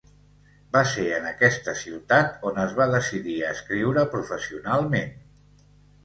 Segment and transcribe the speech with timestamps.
[0.75, 5.13] Va ser en aquesta ciutat on es va decidir a escriure professionalment.